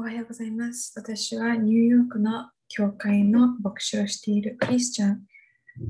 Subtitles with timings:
[0.00, 0.94] おはようございます。
[0.96, 5.20] 私はニューヨークの教会の牧師をしているクリスチャン、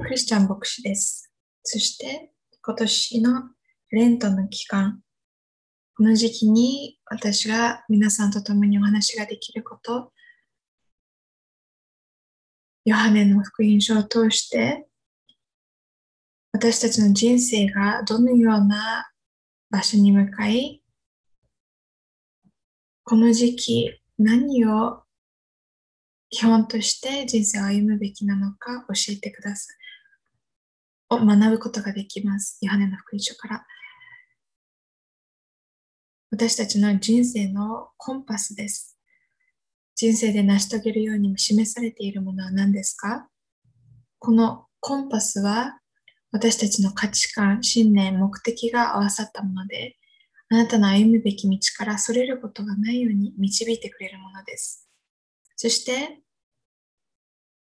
[0.01, 1.33] クリスチャン牧師です。
[1.63, 3.43] そして今年の
[3.93, 4.99] レントの期間、
[5.97, 10.13] この時期に私が皆さんと共にお話ができること、
[12.85, 14.89] ヨハネの福音書を通して
[16.51, 19.09] 私たちの人生がどのような
[19.71, 20.83] 場所に向かい、
[23.05, 25.01] この時期何を
[26.29, 31.17] 基本として人生を歩むべきなのか教えてください。
[31.17, 32.59] を学ぶことができます。
[32.61, 33.67] ヨハネの福音書から。
[36.31, 38.99] 私たちの人生のコンパスです。
[39.97, 43.27] 人生で成し遂げるように示されているものは何ですか？
[44.19, 45.81] このコンパスは
[46.31, 49.97] 私たちの価値観、信念、目的が合わさったもので、
[50.53, 54.89] あなたの歩むべき道からそれることがないように導いてくれるものです。
[55.55, 56.21] そして、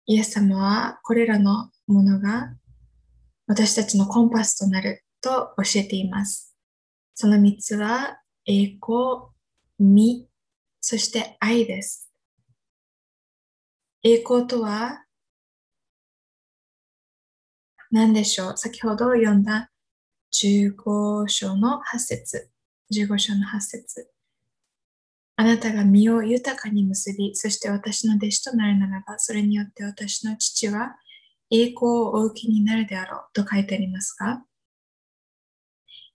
[0.06, 2.56] イエス様はこれらのものが
[3.47, 6.56] 私たちのコンパスとなると教えています。
[7.14, 9.31] その3つは栄光、
[9.79, 10.29] 身、
[10.81, 12.11] そして愛です。
[14.03, 15.05] 栄光とは
[17.92, 18.57] 何でしょう？
[18.57, 19.70] 先ほど読んだ
[20.33, 22.51] 15章の8節
[22.92, 24.10] 15章の8節
[25.36, 30.96] あなたが身を豊かに結び、そして私の弟子となるならば、それによって私の父は
[31.50, 34.44] 栄光をお受けになるであろうと書いてありますが、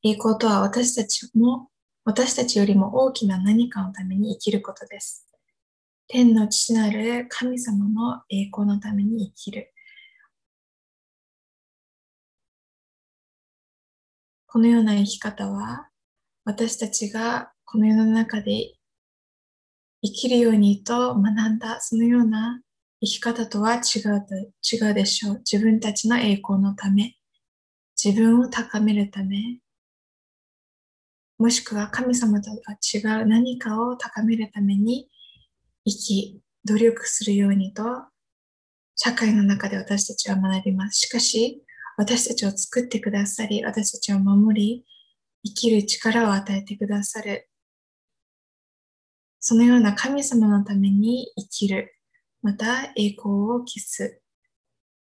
[0.03, 1.69] 栄光とは私たちも、
[2.03, 5.27] 私たちよりも大きな何かのために生きることです。
[6.07, 9.73] 天の父なる神様の栄光のために生きる。
[14.45, 15.89] このような生き方は
[16.45, 18.75] 私たちがこの世の中で
[20.03, 22.61] 生きるようにと学んだそのような
[23.01, 25.37] 生き方とは違うと違うでしょう。
[25.39, 27.15] 自分たちの栄光のため、
[28.01, 29.59] 自分を高めるため、
[31.39, 32.57] もしくは神様とは
[32.93, 35.09] 違う何かを高めるために
[35.83, 37.83] 生き、努力するようにと
[38.95, 40.99] 社会の中で私たちは学びます。
[40.99, 41.63] しかし、
[41.97, 44.85] 私たちを作ってくださり、私たちを守り、
[45.45, 47.47] 生きる力を与えてくださる。
[49.39, 51.93] そのような神様のために生きる。
[52.41, 54.21] また栄光を期す。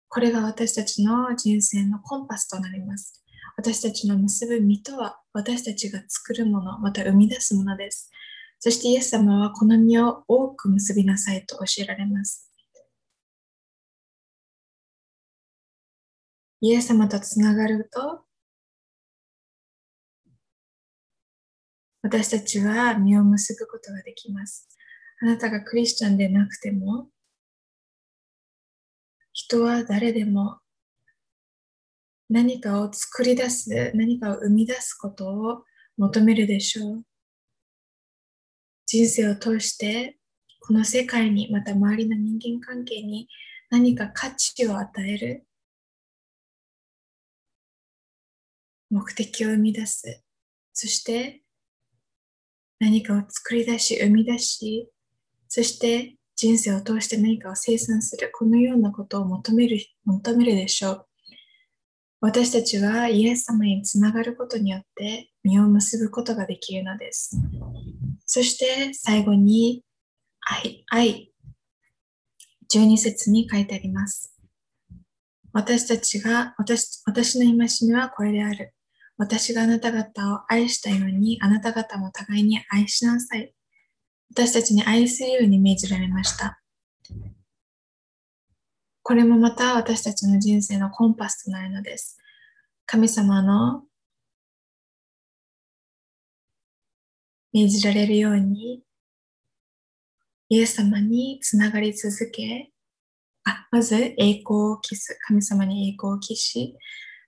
[0.08, 3.24] これが私たちの人生のコンパスとなります。
[3.56, 8.10] 私たちの結ぶ実とは私たちが作るもの、また生み出すものです。
[8.60, 12.48] そしてイエス様はこの実を多く結びなさいと教えられます。
[16.60, 18.29] イエス様とつながると、
[22.02, 24.68] 私たちは実を結ぶことができます。
[25.20, 27.08] あなたがクリスチャンでなくても、
[29.32, 30.60] 人は誰でも
[32.30, 35.64] 何かを作り出す、何かを生み出すことを
[35.98, 37.02] 求めるでしょう。
[38.86, 40.16] 人生を通して、
[40.60, 43.28] この世界に、また周りの人間関係に
[43.68, 45.46] 何か価値を与える。
[48.90, 50.22] 目的を生み出す。
[50.72, 51.42] そして
[52.80, 54.88] 何かを作り出し、生み出し、
[55.48, 61.06] そして人生を通して何かを生産する、このようなことを求める、求めるでしょう。
[62.22, 67.38] 私たちはイエス様につながることによって実を結ぶことができるのです。
[68.24, 69.84] そして最後に
[70.40, 71.32] 愛、愛、
[72.72, 74.34] 12節に書いてあります。
[75.52, 78.72] 私たちが、私私の戒めはこれである。
[79.20, 83.54] 私があなた方を愛したように、あなた方も互いに愛しなさい。
[84.30, 86.62] 私たちに愛するように命じられました。
[89.02, 92.16] これもまた私たちの人生のコンパスとなるのです。
[92.86, 93.82] 神様の
[97.52, 98.82] 命じられるように、
[100.48, 102.70] イエス様につながり続け、
[103.44, 105.18] あまず栄光を期す。
[105.26, 106.74] 神様に栄光を期し、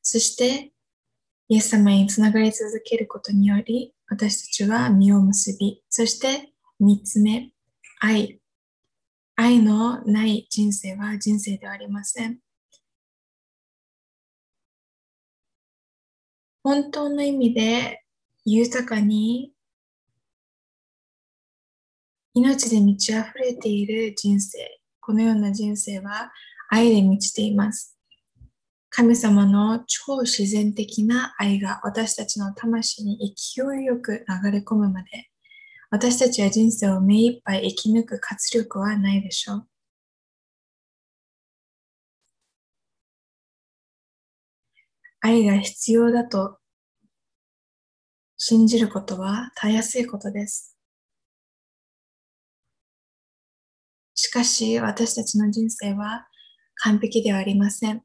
[0.00, 0.72] そして
[1.52, 6.50] イエス様につながり続けることにより、私たちは実を結び、そして
[6.80, 7.50] 三つ目、
[8.00, 8.40] 愛。
[9.36, 12.38] 愛のない人生は人生ではありません。
[16.62, 18.02] 本当の意味で
[18.46, 19.52] 豊かに
[22.32, 26.32] 命で満ち溢れている人生、このような人生は
[26.70, 27.94] 愛で満ちています。
[28.94, 35.08] 神様の超自然的な愛が私たちの魂に勢いよく流れ込むまで、
[35.90, 39.66] 私たちは人生を目いっぱい生き抜く活力はないでしょう。
[45.22, 46.58] 愛が必要だと
[48.36, 50.76] 信じることはたやすいことです。
[54.14, 56.28] しかし私たちの人生は
[56.74, 58.02] 完璧ではありません。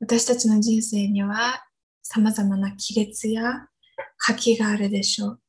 [0.00, 1.64] 私たちの人生には
[2.02, 3.68] 様々な亀裂や
[4.26, 5.40] 書きがあるでしょう。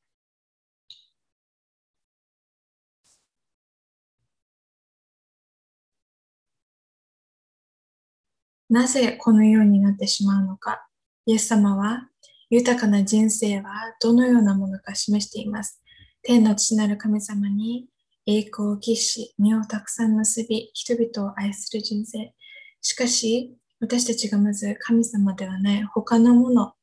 [8.69, 10.87] なぜこのようになってしまうのか。
[11.25, 12.09] イエス様は
[12.49, 13.71] 豊かな人生は
[14.01, 15.81] どのようなものか示しています。
[16.23, 17.87] 天の父なる神様に
[18.25, 22.33] 栄光を期し、身をたくさん結び、人々を愛する人生。
[22.81, 23.55] しかし、
[23.85, 26.73] 私たちがまず神様ではない他のもの、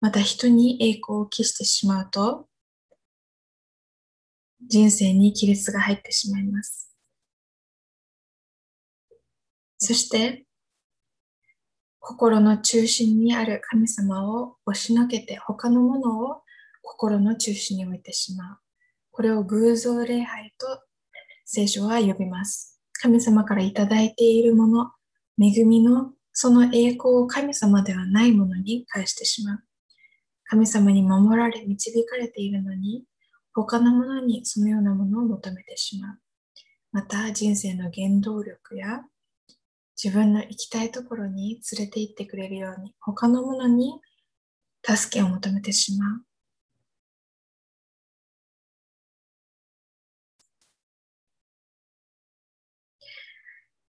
[0.00, 2.48] また人に栄光を期してしまうと、
[4.66, 6.92] 人生に亀裂が入ってしまいます。
[9.78, 10.46] そして、
[12.00, 16.42] 心の中心にある神様を押しのけて他のものを
[16.82, 18.58] 心の中心に置いてしまう。
[19.12, 20.66] これを偶像礼拝と
[21.44, 22.80] 聖書は呼びます。
[22.94, 24.90] 神様からいただいているもの、
[25.40, 29.58] 恵みのその栄光を神様ではないものに返してしまう。
[30.44, 33.02] 神様に守られ、導かれているのに、
[33.52, 36.18] 他のものにそのようなものを求めてしまう。
[36.92, 39.00] また、人生の原動力や
[40.00, 44.00] 自分の行きたいところに連れて行ってくれるように、他のものに
[44.86, 46.22] 助けを求めてしまう。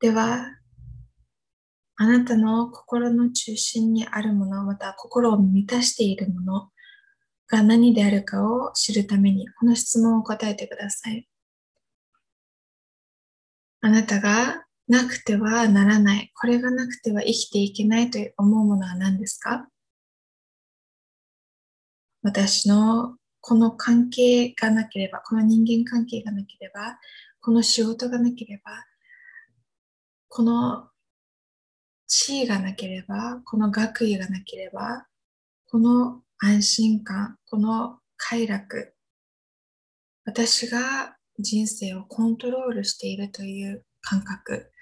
[0.01, 0.58] では、
[2.01, 6.69] あなたの心の中心にあるもの、また心を満たしているもの
[7.49, 11.27] が何であるかを知るために、この質問を答えてください。
[13.81, 16.31] あなたがなくてはならない。
[16.41, 19.67] これがなくては生きていけないと思うものは何ですか？
[22.23, 26.97] 私のこの関係がなければ、この人間関係がなければ、
[27.41, 28.71] この仕事がなければ、
[30.29, 30.91] この
[32.09, 35.07] 地位がなければ、この学位がなければ、
[35.71, 38.95] この安心感、この快楽、
[40.25, 44.73] 私が人生をコントロールしているという感覚、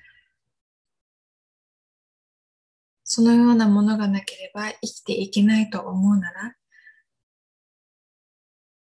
[3.02, 6.54] そのようなものがなければ生きていけないと思うなら、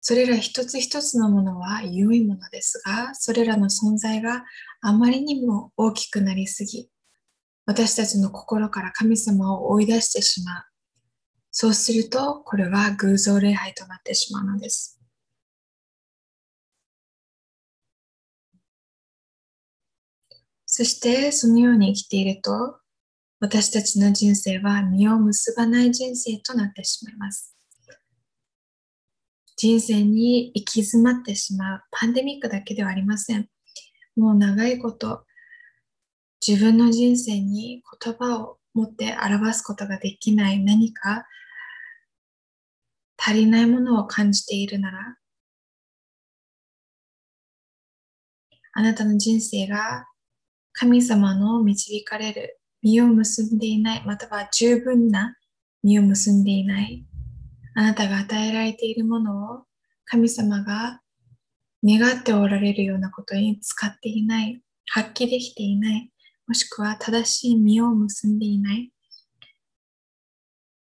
[0.01, 4.43] それら一つ一つのものは良いものですが、それらの存在が
[4.81, 6.89] あまりにも大きくなりすぎ、
[7.67, 10.63] 私たちの心から神様を追い出してしまう。
[11.51, 14.97] そうすると、これは偶像礼拝となってしまうのです。
[20.65, 22.79] そして、そのように生きていると、
[23.41, 27.53] 私たちの人生は実を結ばない人生となってしまいます。
[29.57, 33.49] 人生に行き詰まってしまうパンデミックだけではありません。
[34.15, 35.25] もう長いこと
[36.45, 41.25] 自分の人生に言葉を持って表すことができない何か
[43.17, 45.17] 足りないものを感じているなら
[48.73, 50.05] あなたの人生が
[50.73, 55.35] 神様の導かれる実を結んでいない、または十分な
[55.83, 57.03] 実を結んでいない。
[57.73, 59.63] あなたが与えられているものを
[60.05, 61.01] 神様が
[61.83, 66.11] 願っておられるようなことに使っていない、発揮できていない、
[66.47, 68.91] もしくは正しい実を結んでいない。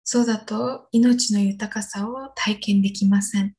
[0.04, 3.56] そうだと命の豊かさを体験できません。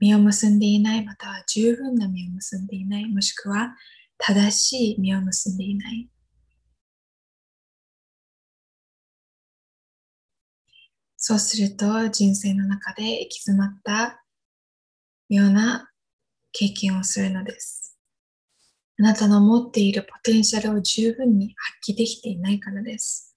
[0.00, 3.76] 実を結んでいない、または十分な実を結んでいない、もしくは
[4.18, 6.08] 正しい実を結んでいない。
[11.18, 14.22] そうすると人生の中で行き詰まった
[15.28, 15.90] ような
[16.58, 17.98] 経験をするのです。
[18.98, 23.36] あなたの持っているポテンシャルを十分に発揮できていないからです。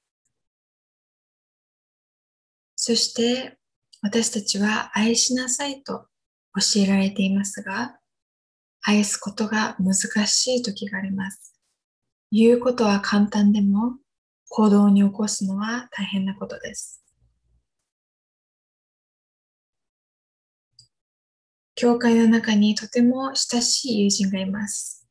[2.78, 3.58] そして
[4.02, 6.06] 私たちは愛しなさいと
[6.56, 8.00] 教えられていますが、
[8.82, 9.96] 愛すことが難
[10.26, 11.60] しい時があります。
[12.32, 13.98] 言うことは簡単でも
[14.48, 17.04] 行動に起こすのは大変なことです。
[21.82, 25.08] 教会の中にとても親しい友人がいます。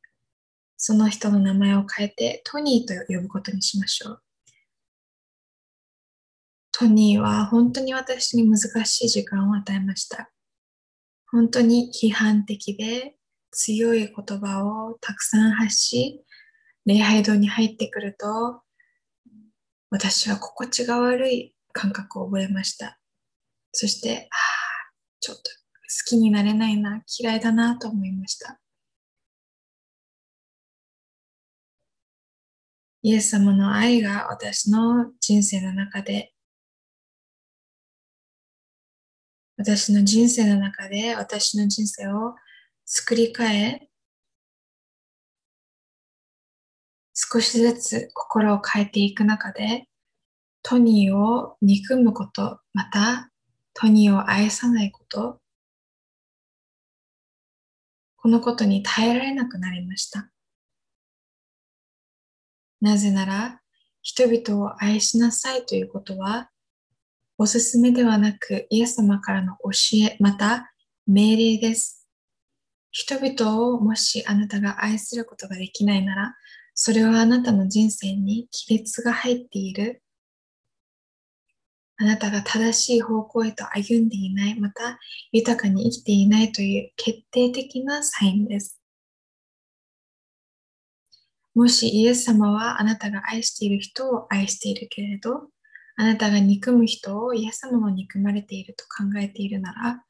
[0.76, 4.22] その人の名前を変えてトニーと呼ぶことにしましょう。
[6.72, 10.30] トニーは本当に私に難しい時間を与えました。
[11.32, 13.14] 本当に批判的で
[13.50, 16.22] 強い言葉をたくさん発し、
[16.84, 18.60] 礼拝堂に入ってくると、
[19.88, 23.00] 私は心地が悪い感覚を覚えました。
[23.72, 25.57] そして、ああ、ちょっと
[25.88, 28.60] 好きになれないな、嫌いだなと思いました。
[33.02, 36.32] イエス様の愛が私の人生の中で、
[39.56, 42.34] 私の人生の中で私の人生を
[42.84, 43.88] 作り変え、
[47.14, 49.88] 少しずつ心を変えていく中で、
[50.62, 53.30] トニーを憎むこと、また
[53.74, 55.40] トニーを愛さないこと、
[58.20, 60.30] このことに耐えられなくなりました。
[62.80, 63.60] なぜなら、
[64.02, 66.50] 人々を愛しなさいということは、
[67.38, 69.70] おすすめではなく、イエス様からの教
[70.04, 70.72] え、また
[71.06, 72.08] 命令です。
[72.90, 76.34] 人々をもしあなたが愛することができないなら、
[76.74, 80.02] それはあなたの人生に亀裂が入っている。
[82.00, 84.98] あなたが正しい方向へと歩んでいない、また
[85.32, 88.80] 豊かに生きていないという決定的なサインです。
[91.56, 95.48] もしイエス様はあなたが愛している人を愛しているけれど、
[95.96, 100.04] あなたが憎む人をイエス様も憎まれていると考えているなら、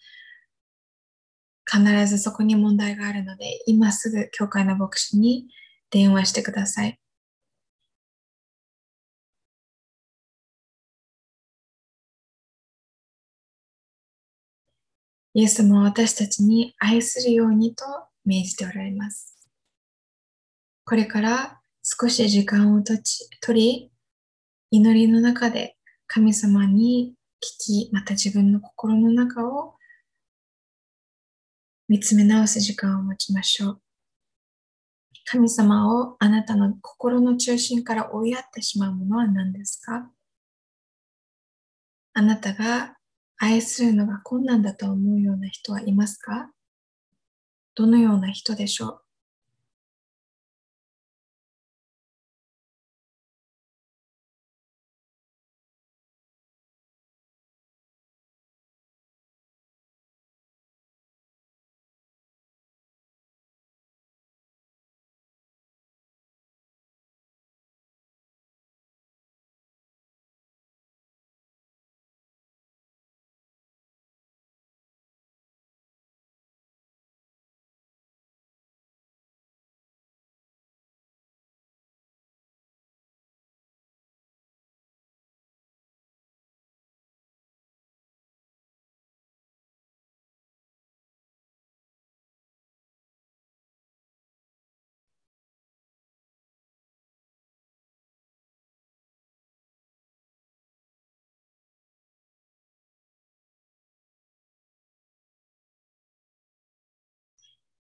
[1.65, 5.49] 必ずそこに問題があるので、今すぐ教会の牧師に
[5.89, 7.01] 電話してください。
[15.39, 17.85] イエス様は私たちに愛するようにと
[18.25, 19.37] 命じておられます。
[20.85, 23.93] これから少し時間をとち取り、
[24.73, 25.77] 祈りの中で
[26.09, 29.77] 神様に聞き、また自分の心の中を
[31.89, 33.81] 見つめ直す時間を持ちましょう。
[35.25, 40.11] 神様をあなたの心の中心から追いやってしまうものは何ですか？
[42.15, 42.98] あなたが
[43.41, 46.51] 愛するのが困難だと思うような人はいますか？
[47.77, 49.08] どのような人でしょう？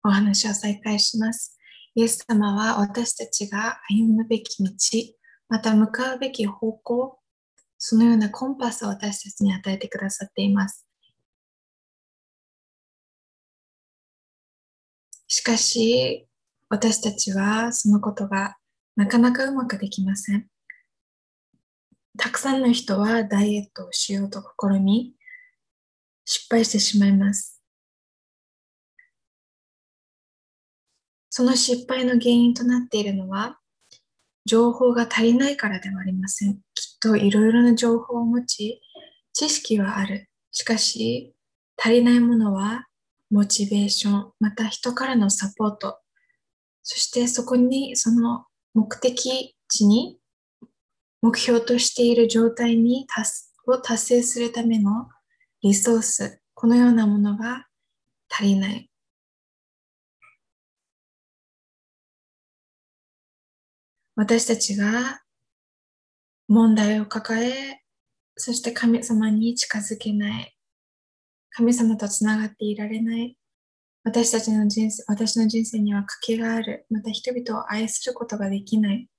[0.03, 1.57] お話を再開します。
[1.95, 4.71] イエス様は私たちが歩むべき道、
[5.49, 7.19] また向かうべき方向、
[7.77, 10.87] そのようなコンパスを私たちに与えてくださっています。
[15.27, 16.27] しかし、
[16.69, 18.57] 私たちはそのことが
[18.95, 20.47] なかなかうまくできません。
[22.17, 25.13] たくさんの人はダイエットをしようと試み、
[26.25, 27.60] 失敗してしまいます。
[31.31, 33.57] その失敗の原因となっているのは、
[34.45, 36.55] 情報が足りないからではありません。
[36.55, 38.81] きっといろいろな情報を持ち、
[39.31, 40.29] 知識はある。
[40.51, 41.33] しかし、
[41.77, 42.85] 足りないものは、
[43.29, 45.99] モチベーション、また人からのサポート、
[46.83, 50.17] そしてそこにその目的地に
[51.21, 53.07] 目標としている状態に
[53.67, 55.07] を達成するための
[55.61, 57.67] リソース、このようなものが
[58.29, 58.90] 足りない。
[64.21, 65.23] 私たちが
[66.47, 67.81] 問題を抱え、
[68.35, 70.55] そして神様に近づけない。
[71.49, 73.35] 神様とつながっていられない。
[74.03, 76.85] 私たちの人生、私の人生には賭けがある。
[76.91, 79.09] また人々を愛することができない。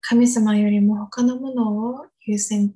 [0.00, 2.74] 神様よりも他のものを優先、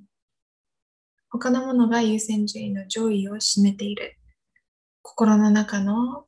[1.31, 4.17] 他のものが優先順位の上位を占めている。
[5.03, 6.27] 心の中の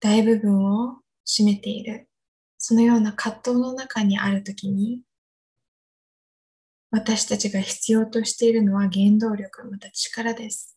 [0.00, 2.08] 大部分を占めている。
[2.58, 5.02] そのような葛藤の中にあるときに、
[6.90, 10.76] 私たちが必要としているのは原動力、また力です。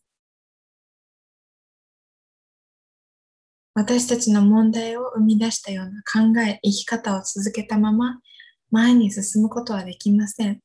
[3.74, 8.20] 私たちの問題を生み出したような考え、生き方を続けたまま
[8.70, 10.60] 前に進むことはできません。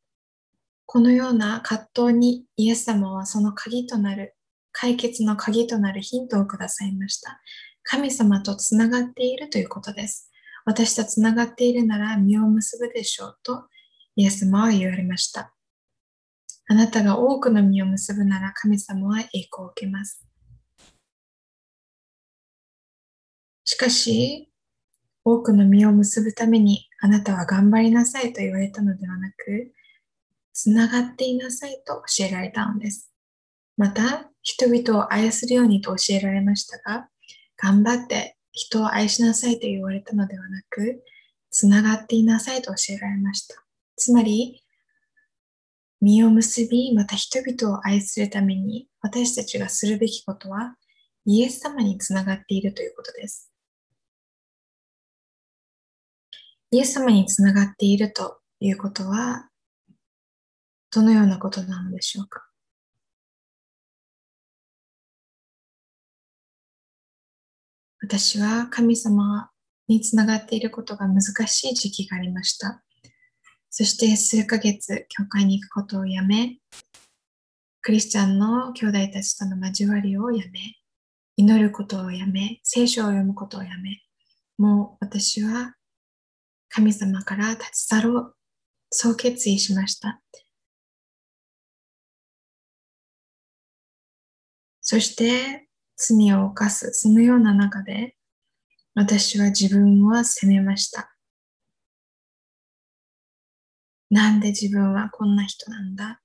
[0.86, 4.36] このような葛藤にイエス様はその鍵となる、
[4.72, 7.42] 解決の鍵となるヒントをくださいました。
[7.84, 10.32] 神様とつながっているということです。
[10.66, 13.64] 私とつながっているなら実を結ぶでしょうと
[14.16, 15.54] イエス様は言われました。
[16.68, 20.24] あなたが多くの実を結ぶなら神様は栄光を受けます。
[23.64, 24.52] しかし、
[25.24, 29.72] 多くの実を結ぶためにあなたは頑張りなさいと言われたのではなく、
[30.54, 33.12] つながっていなさいと教えられたのです。
[33.78, 37.10] また、人々を愛するようにと教えられましたが、
[37.62, 41.04] 頑張って人を愛しなさいと言われたのではなく、
[41.52, 43.56] つながっていなさいと教えられました。
[43.96, 44.64] つまり、
[46.02, 50.76] 実を結び、また人々を愛するために私たちがするべきことは、
[51.26, 53.52] イエス様につながっているということです。
[56.72, 59.50] イエス様につながっているということは、
[60.92, 62.49] どのようなことなのでしょうか？
[68.02, 69.50] 私は神様
[69.88, 72.84] につながっていることが難しい時期がありました。
[73.70, 76.58] そして数ヶ月教会に行くことをやめ、
[77.82, 80.60] クリスチャンの兄弟たちとの交わりをやめ、
[81.38, 84.02] 祈ることをやめ、聖書を読むことをやめ、
[84.58, 85.76] もう私は
[86.70, 88.36] 神様から立ち去ろう、
[88.92, 90.22] そう決意しました。
[94.82, 95.69] そして
[96.00, 98.16] 罪を犯す、そのような中で
[98.96, 101.14] 私は自分を責めました。
[104.10, 106.22] なんで自分はこんな人なんだ？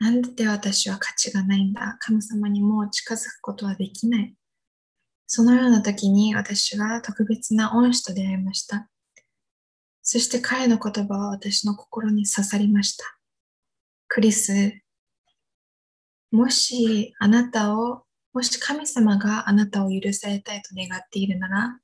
[0.00, 1.96] なんで私は価値がないんだ？
[2.00, 4.34] 神様にもう近づくことはできない。
[5.26, 8.88] そのような時に私は特別な恩師と出会いました。
[10.02, 13.04] そして彼の言葉は私の心に刺さりました。
[14.08, 14.80] クリス、
[16.30, 21.78] もしあなたを、もし神様があなたを許されたいと願っているなら、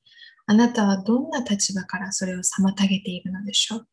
[0.47, 3.89] あなたはどんな立場からそれを妨げているのでしょう？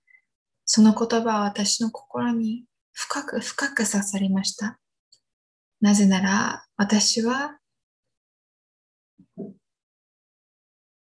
[0.65, 4.79] その言葉は私の心に深く深く刺さりました。
[5.81, 7.57] なぜなら私は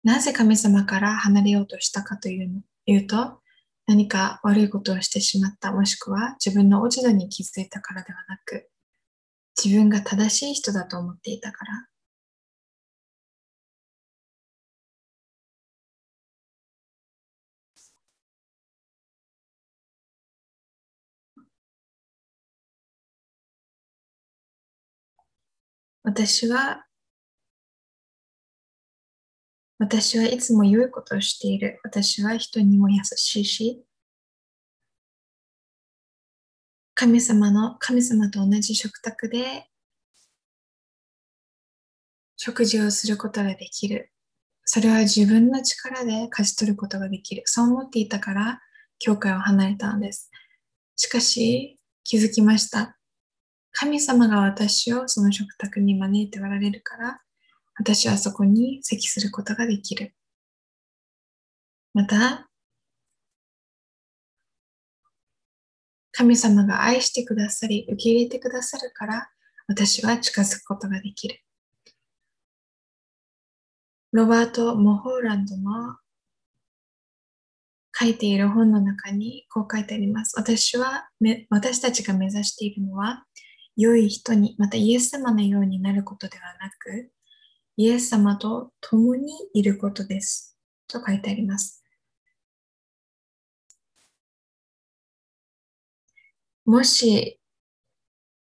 [0.04, 3.42] なぜ神様から離れようとしたかという言うと、
[3.86, 8.71] 何か悪いことをしてしまった、もしくは自分の落ち度に気づいたからではなく、
[9.56, 11.88] 自分が正しい人だと思っていたから。
[26.04, 26.86] 私は
[29.80, 31.82] 私はいつも良いことをしている。
[31.84, 33.84] 私は人にも優しいし、
[37.02, 39.66] 神様の、神様と同じ食卓で
[42.38, 44.12] 食事をすることができる。
[44.66, 47.42] それは自分の力で勝ち取ることができる。
[47.46, 48.62] そう思っていたから、
[49.00, 50.30] 教会を離れたのです。
[50.96, 52.96] しかし、気づきました。
[53.72, 57.20] 神様が私をその食卓に招いておられるから、
[57.80, 60.14] 私はそこに席することができる。
[61.96, 62.51] また、
[66.22, 69.32] 神様が愛してくださり、受け入れてくださるから、
[69.68, 71.40] 私は近づくことができる。
[74.12, 75.98] ロバート・モホーランドの
[78.00, 80.38] 書いている本の中にこう書いてあります。
[80.38, 81.10] 私は、
[81.50, 83.26] 私たちが目指しているのは、
[83.76, 87.10] 良い人に、またイエス様のようになることではなく、
[87.78, 90.56] イエス様と共にいることです。
[90.88, 91.81] と書いてあります。
[96.66, 97.40] もし、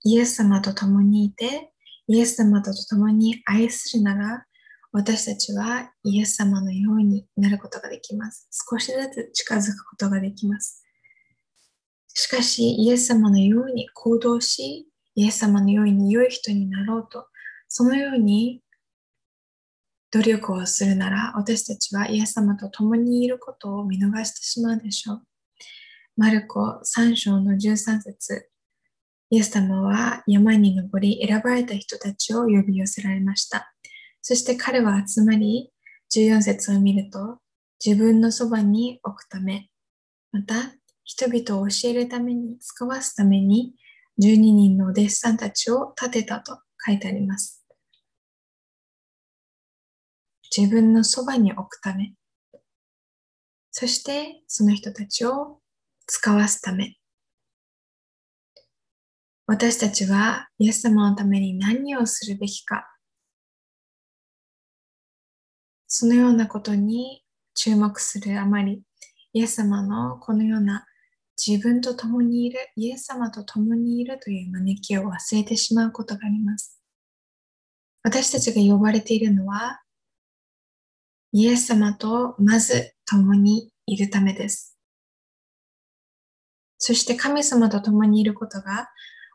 [0.03, 1.71] イエス様と共にいて、
[2.07, 4.45] イエス様と共に愛するなら、
[4.91, 8.47] 私たちはイエス様のようになることができます。
[8.69, 10.83] 少しずつ近づくことができます。
[12.07, 17.27] しかし、イエス様のように行動し、イエス様のように良い人になろうと、
[17.67, 18.63] そのように
[20.11, 25.21] 努力をするなら私たちはイエス様と共にいることを見逃してしまうでしょう。
[26.17, 28.49] マルコ3章の13節
[29.29, 33.71] イエス様は山に登り選ばれた人たちを呼び寄せられました。
[34.21, 35.71] そして彼は集まり
[36.13, 37.37] 14節を見ると
[37.83, 39.69] 自分のそばに置くため、
[40.31, 43.75] また人々を教えるために、使わすために、
[44.19, 47.63] 12人のお弟子さんたちを立てたと書いてあります。
[50.55, 52.13] 自分のそばに置くため、
[53.71, 55.59] そしてその人たちを
[56.07, 56.95] 使わすため、
[59.45, 62.87] 私たちはイエス様のために何をするべきか、
[65.87, 67.23] そのようなことに
[67.55, 68.81] 注目するあまり、
[69.33, 70.85] イエス様のこのような
[71.37, 76.81] 自分と共にいる、イエス様と共にいるという招きを忘れてしまうことがあります。
[78.03, 79.81] 私たちが呼ばれているのは、
[81.33, 84.76] イエス様とまず共にいるためです。
[86.87, 88.87] そして神様と共にいることが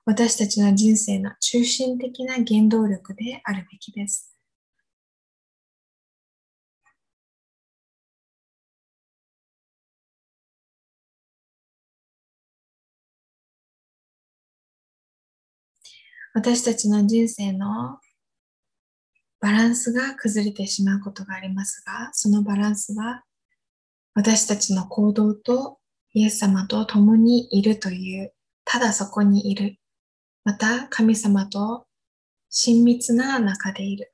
[0.06, 4.34] 私たちの人生の中心的な原動力であるべきです。
[16.32, 17.98] 私たちの人生の
[19.40, 23.24] バランスが崩れてしまうことがありますが、そのバランスは
[24.14, 25.81] 私たちの行動と
[26.14, 28.32] イエス様と共にいるという、
[28.64, 29.78] ただそこにいる
[30.44, 31.86] また神様と
[32.50, 34.12] 親密な中でいる。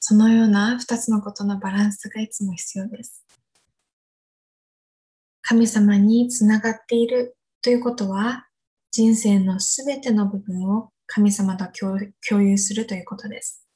[0.00, 3.24] そのような二つのことのバランスがいつも必要です。
[5.40, 8.46] 神様につながっているということは、
[8.90, 13.66] 人生のすべての部分を神様と共有するということです。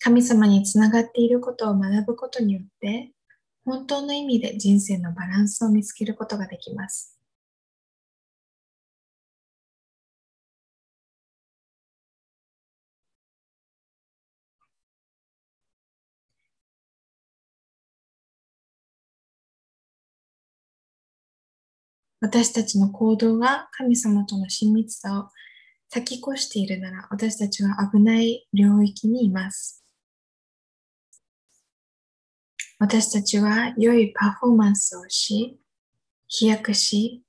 [0.00, 3.12] 神様につながっていることを学ぶことによって、
[3.68, 7.18] 本当の意味で人生のバランスを見つけることができます。
[22.20, 25.28] 私たちの行動が神様との親密さを
[25.90, 29.87] 先越しているなら、私たちは危ない領域にいます。
[32.80, 35.58] 私たちは良いパフォーマンスをし、
[36.28, 37.24] 飛躍し、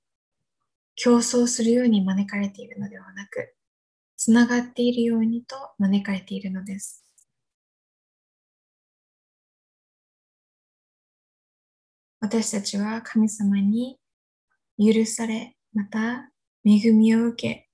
[0.95, 3.55] 競争するように招かれているのではなく、
[4.15, 7.03] つながっているようにと招かれているのです。
[12.19, 13.97] 私たちは神様に
[14.77, 16.29] 許され、また
[16.63, 17.69] 恵みを受け、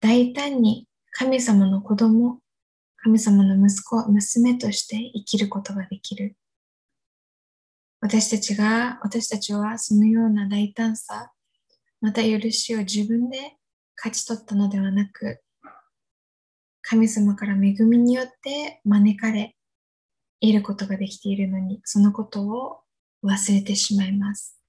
[0.00, 2.40] 大胆に神様の子供、
[3.04, 6.38] 神様の息子、娘として生きることができる。
[8.00, 11.30] 私たちが、私たちはそのような大胆さ、
[12.00, 13.58] また許しを自分で
[13.94, 15.42] 勝ち取ったのではなく、
[16.80, 19.54] 神様から恵みによって招かれ、
[20.40, 22.80] 得ることができているのに、そのことを
[23.22, 24.63] 忘れてしまいます。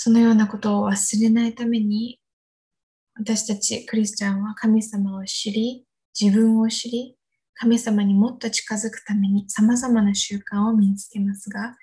[0.00, 2.20] そのようなことを忘れないために、
[3.16, 5.86] 私たちクリスチャンは神様を知り、
[6.18, 7.16] 自分を知り、
[7.54, 11.76] 神様にもっと近づくために様々な習慣を身につけますが、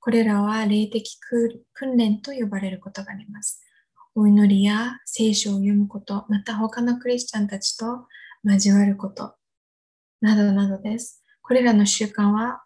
[0.00, 1.18] これらは霊的
[1.72, 3.62] 訓練と呼ばれることがあります。
[4.14, 8.06] お祈りや聖書を読むこと、また他のクリスチャンたちと
[8.44, 9.34] 交わること、
[10.20, 11.24] などなどです。
[11.40, 12.64] これらの習慣は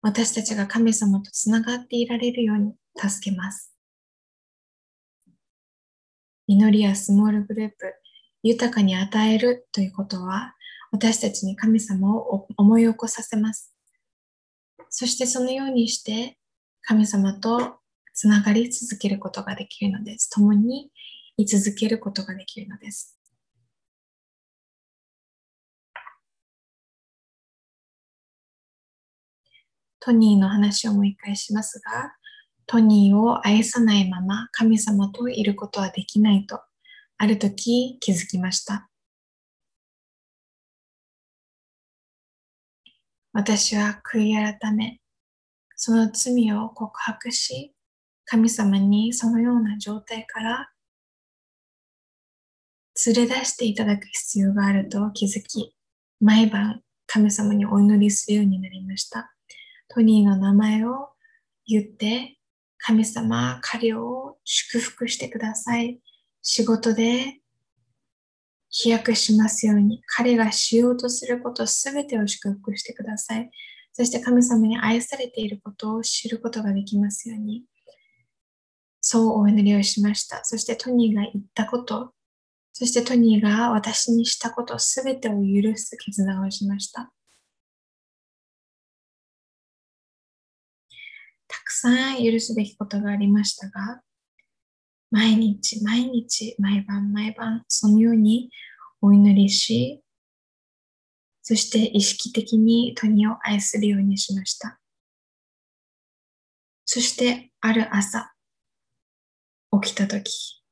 [0.00, 3.75] 私たちが神様とつながっていられるように助けます。
[6.48, 7.94] 祈りやスモールグループ、
[8.42, 10.54] 豊かに与えるということは、
[10.92, 13.74] 私たちに神様を思い起こさせます。
[14.88, 16.38] そしてそのようにして、
[16.82, 17.80] 神様と
[18.14, 20.30] つながり続けることができるのです。
[20.30, 20.90] 共に
[21.36, 23.18] 居続けることができるのです。
[29.98, 32.14] トニーの話をもう一回しますが、
[32.66, 36.60] トニーを愛さないまま神様といることはできないと、
[37.18, 38.88] ある時気づきました。
[43.32, 45.00] 私は悔い改め、
[45.76, 47.74] その罪を告白し、
[48.24, 50.70] 神様にそのような状態から
[53.06, 55.74] 連れ出していただく必要があると気づき、
[56.20, 59.32] 毎晩神様にお祈りするようになりました。
[59.88, 61.10] トニーの名前を
[61.66, 62.38] 言って
[62.88, 65.98] 神様、彼を祝福してください。
[66.40, 67.40] 仕事で
[68.68, 73.50] 飛躍しますように、彼がしようとすることすべてを祝福してください。
[73.92, 77.64] そして神様に愛されていることを知ることができますように。
[79.00, 80.44] そうお祈りをしました。
[80.44, 82.12] そしてトニーが言ったこと、
[82.72, 87.10] そしてトニーが私にしたことすべてを許す決断をしました。
[91.80, 94.00] さん許すべきことがありましたが、
[95.10, 98.50] 毎日毎日毎晩毎晩そのように
[99.00, 100.02] お祈りし、
[101.42, 104.80] そして意識的にトニーを愛するようにしました。
[106.84, 108.32] そしてある朝、
[109.82, 110.62] 起きたとき、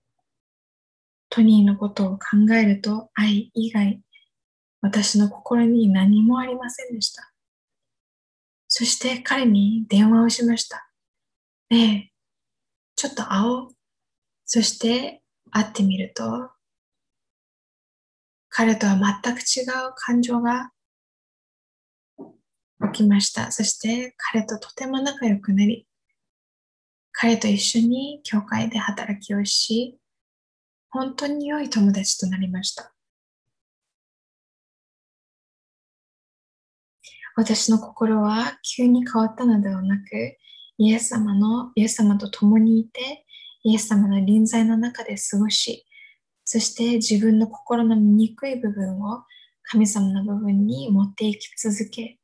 [1.29, 4.01] トニーのことを考えると愛以外、
[4.81, 7.33] 私の心に何もありませんでした。
[8.69, 10.89] そして彼に電話をしました。
[11.71, 12.13] ねえ、
[12.97, 13.77] ちょっと会おう。
[14.45, 16.51] そして会ってみると、
[18.49, 20.71] 彼とは全く違う感情が
[22.93, 23.51] 起きました。
[23.51, 25.89] そして彼ととても仲良くなり、
[27.13, 29.99] 彼と一緒に教会で働きをし、
[30.91, 32.95] 本当に良い友達となりました。
[37.37, 40.05] 私の心は急に変わったのではなく、
[40.79, 43.25] イエス様の、イエス様と共にいて、
[43.63, 45.87] イエス様の臨在の中で過ごし、
[46.45, 49.25] そして自分の心の醜い部分を
[49.63, 52.19] 神様の部分に持っていき続け、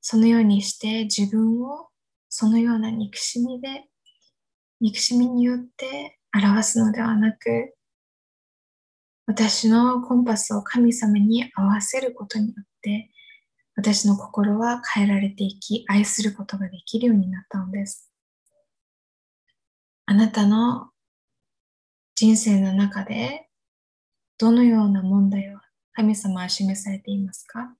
[0.00, 1.88] そのようにして自分を
[2.28, 3.86] そのような憎しみで、
[4.80, 7.74] 憎しみによって表すのではなく、
[9.26, 13.10] 私のコンパスを神様に合わせることによって、
[13.76, 18.10] 私の心は変えられていき、愛することができるようになったのです。
[20.06, 20.90] あなたの
[22.14, 23.48] 人生の中で、
[24.38, 25.58] どのような問題を
[25.92, 27.74] 神様は示されていますか？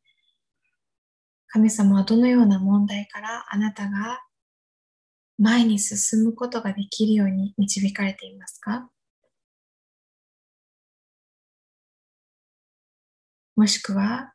[1.48, 4.20] 神様はどのような問題からあなたが
[5.38, 8.90] 前に進むことができるように導かれていますか？
[13.56, 14.33] もしくは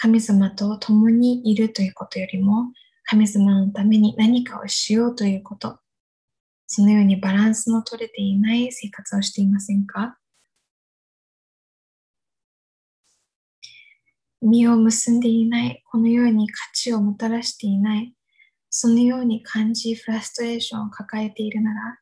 [0.00, 2.72] 神様と共にいるということよりも
[3.04, 5.80] 神様のために何かをしようということ。
[6.68, 10.16] そのようにバランスの取れていない生活をしていませんか？
[14.40, 18.14] 実を結んでいない、このように価値をもたらしていない、
[18.70, 21.98] そのように感じ、フラストレーションを抱えているなら、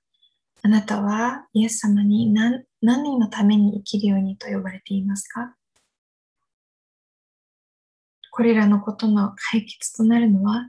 [0.64, 5.55] あなたはイエス様に何何のために生きるようにと呼ばれていますか？
[8.36, 10.68] これらのことの解決となるのは、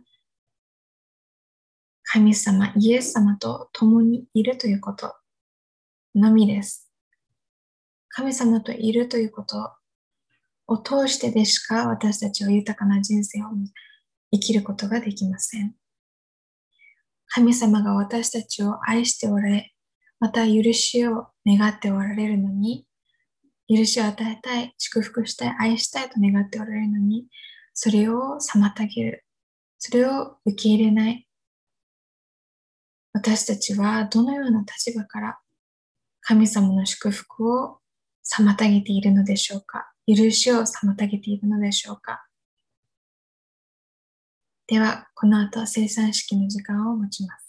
[2.03, 5.13] 神様、イエス様と共にいるということ
[6.15, 6.89] のみです。
[8.08, 9.73] 神様といるということ
[10.67, 13.47] を通してでしか私たちは豊かな人生を
[14.32, 15.75] 生きることができません。
[17.27, 19.73] 神様が私たちを愛しておられ、
[20.21, 22.88] また許しを願っておられるのに、
[23.67, 27.27] 許しを与えたい、祝福したい、愛したいと願っておられるのに、
[27.80, 29.24] それを妨げる。
[29.78, 31.28] それを受け入れない。
[33.13, 35.40] 私たちはどのような立場から
[36.22, 37.78] 神様の祝福を
[38.26, 39.92] 妨げているのでしょうか？
[40.08, 42.26] 許しを妨げているのでしょうか？
[44.66, 47.47] では、この後生産式の時間を持ちます。